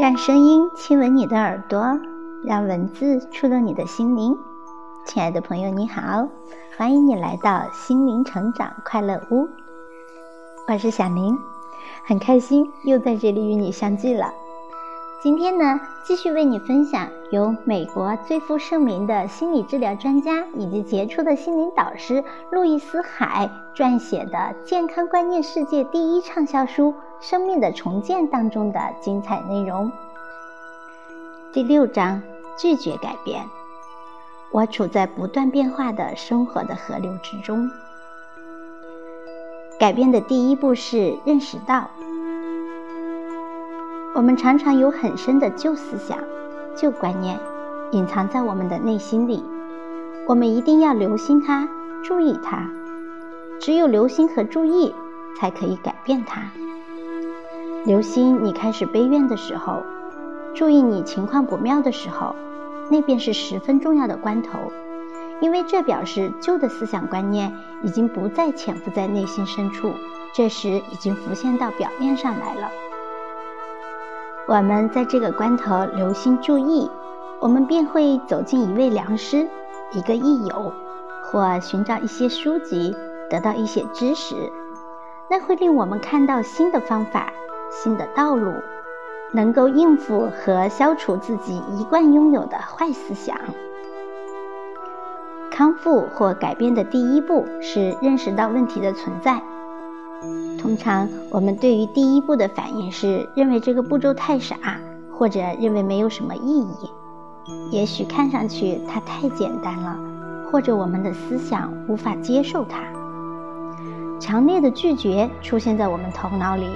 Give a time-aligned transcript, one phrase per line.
[0.00, 1.98] 让声音亲吻你的耳朵，
[2.44, 4.38] 让文字触动你的心灵。
[5.04, 6.28] 亲爱的朋友，你好，
[6.76, 9.48] 欢迎你来到心灵成长快乐屋。
[10.68, 11.36] 我是小明，
[12.06, 14.32] 很开心又在这里与你相聚了。
[15.20, 29.90] 今天呢，继续为你分享由美国最负盛名的心理治疗专家以及杰出的心灵导师路易斯·海撰写的《健康观念世界第一畅销书：生命的重建》当中的精彩内容。
[31.52, 32.22] 第六章：
[32.56, 33.44] 拒绝改变。
[34.52, 37.68] 我处在不断变化的生活的河流之中。
[39.80, 41.90] 改变的第一步是认识到。
[44.18, 46.18] 我们常常有很深的旧思想、
[46.74, 47.38] 旧观念，
[47.92, 49.44] 隐藏在我们的内心里。
[50.26, 51.68] 我们一定要留心它，
[52.02, 52.68] 注意它。
[53.60, 54.92] 只有留心和注意，
[55.38, 56.50] 才可以改变它。
[57.84, 59.84] 留心你开始悲怨的时候，
[60.52, 62.34] 注意你情况不妙的时候，
[62.90, 64.58] 那便是十分重要的关头，
[65.40, 67.52] 因为这表示旧的思想观念
[67.84, 69.92] 已经不再潜伏在内心深处，
[70.34, 72.68] 这时已经浮现到表面上来了。
[74.48, 76.90] 我们在这个关头留心注意，
[77.38, 79.46] 我们便会走进一位良师、
[79.92, 80.72] 一个益友，
[81.22, 82.96] 或寻找一些书籍，
[83.28, 84.34] 得到一些知识，
[85.28, 87.30] 那会令我们看到新的方法、
[87.70, 88.54] 新的道路，
[89.32, 93.36] 能够应付和消除自己一贯拥有的坏思想。
[95.50, 99.42] 康复或改变的第一步是认识到问题的存在。
[100.68, 104.78] 通常，我们对于第一步的反应是认为这个步骤太傻，
[105.10, 106.90] 或者认为没有什么意义。
[107.70, 109.98] 也许看上去它太简单了，
[110.52, 112.82] 或者我们的思想无法接受它。
[114.20, 116.66] 强烈的拒绝出现在我们头脑里，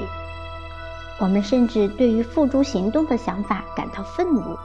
[1.21, 4.57] 我们甚至对于付诸行动的想法感到愤怒。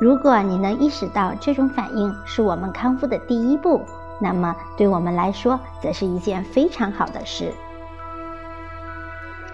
[0.00, 3.80] 如果你能意识到这种反应是我们康复的第一步。
[4.20, 7.52] 那么，对我们来说，则是一件非常好的事。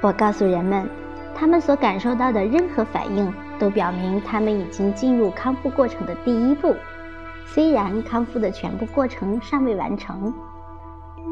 [0.03, 0.89] 我告诉人们，
[1.35, 6.75] 他们所感受到的任何反应，都表明他们已经进入康复过程的第一步，
[7.47, 10.33] 虽然康复的全部过程尚未完成。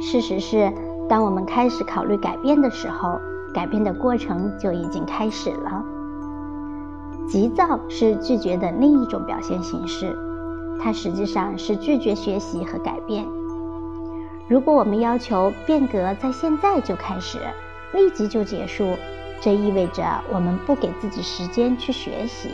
[0.01, 0.73] 事实是，
[1.09, 3.19] 当我们开始考虑改变的时候，
[3.55, 5.83] 改变的过程就已经开始了。
[7.27, 10.17] 急躁是拒绝的另一种表现形式。
[10.81, 13.27] 它实际上是拒绝学习和改变。
[14.49, 17.39] 如果我们要求变革在现在就开始，
[17.93, 18.97] 立即就结束，
[19.41, 22.49] 这意味着我们不给自己时间去学习。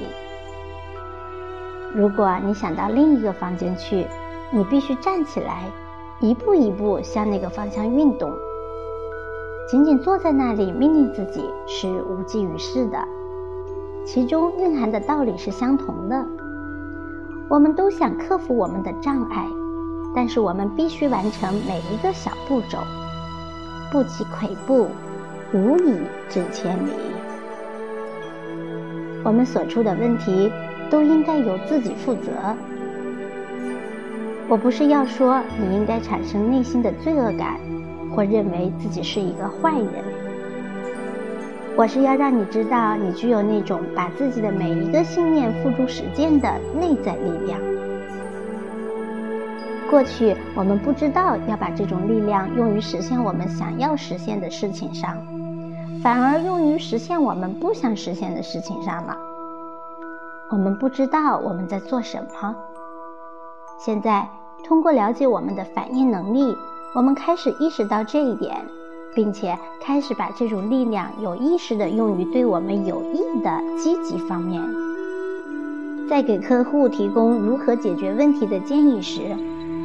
[1.94, 4.06] 如果你想到另一个房间去，
[4.50, 5.64] 你必须站起来，
[6.20, 8.32] 一步一步向那个方向运动。
[9.70, 12.98] 仅仅坐在那里命令自己是无济于事的，
[14.04, 16.26] 其中蕴含的道理是相同的。
[17.48, 19.46] 我们都想克服我们的障碍，
[20.14, 22.78] 但是我们必须完成每一个小步骤。
[23.92, 24.88] 不积跬步，
[25.52, 26.90] 无以至千里。
[29.22, 30.50] 我们所出的问题
[30.90, 32.32] 都应该由自己负责。
[34.48, 37.58] 我不是要说你应该产生内心的罪恶感，
[38.14, 40.13] 或认为自己是一个坏人。
[41.76, 46.48] 我是要让你知道，你具有那种把自己的每一个信念付诸实践的
[46.80, 47.58] 内在力量。
[49.90, 55.18] 过去我们不知道要把这种力量用于实现我们想要实现的事情上，
[56.00, 59.16] 反而用于实现我们不想实现的事情上了。
[60.50, 62.54] 我们不知道我们在做什么。
[63.78, 64.28] 现在
[64.64, 66.56] 通过了解我们的反应能力，
[66.94, 68.64] 我们开始意识到这一点。
[69.14, 74.62] 并且开始把这种力量有意识地用于对我们有益的积极方面。
[76.08, 79.22] 在给客户提供如何解决问题的建议时，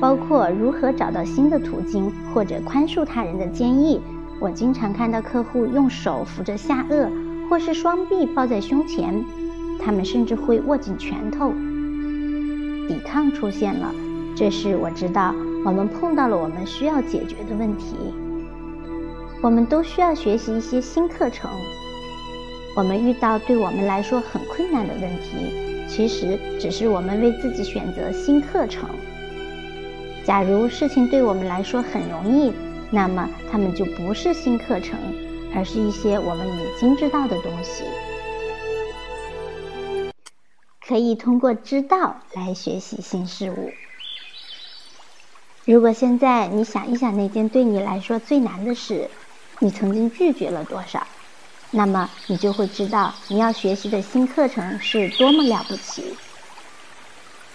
[0.01, 4.01] 包括如何找到新的途径或者宽恕他人的建议，
[4.39, 7.09] 我经常看到客户用手扶着下颚，
[7.49, 9.23] 或是双臂抱在胸前，
[9.79, 11.53] 他们甚至会握紧拳头。
[12.87, 13.93] 抵抗出现了，
[14.35, 15.33] 这时我知道
[15.65, 17.95] 我们碰到了我们需要解决的问题。
[19.41, 21.49] 我们都需要学习一些新课程。
[22.75, 28.89] 我们遇到对我们来说很困难的问题，其实只是我们为自己选择新课程。
[30.25, 32.51] 假如事情对我们来说很容易，
[32.91, 34.99] 那么它们就不是新课程，
[35.55, 37.85] 而是一些我们已经知道的东西。
[40.85, 43.71] 可以通过知道来学习新事物。
[45.65, 49.09] 如果现在你想一想那件对你来说最难的事，
[49.59, 51.05] 你曾经拒绝了多少？
[51.71, 56.15] 那么你就会知道你要学习的新课程是多么了不起。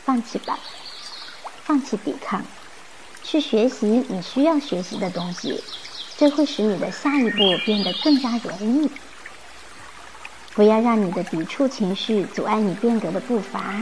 [0.04, 0.58] 放弃吧，
[1.64, 2.44] 放弃抵抗，
[3.22, 5.64] 去学习你需要学习的东西，
[6.16, 8.90] 这会使你的下一步变得更加容易。
[10.54, 13.74] 不要让你的抵触情绪阻碍你变革的步伐。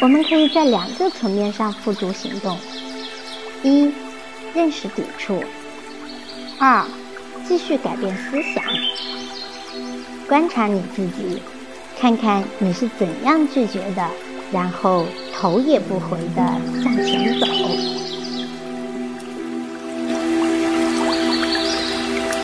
[0.00, 2.58] 我们可以在两个层面上付诸行动：
[3.62, 3.92] 一，
[4.54, 5.42] 认识抵触；
[6.64, 6.86] 二，
[7.44, 8.62] 继续改变思想。
[10.28, 11.42] 观察你自己，
[11.98, 14.08] 看看你是怎样拒绝的，
[14.52, 15.04] 然后
[15.34, 17.46] 头也不回地向前走。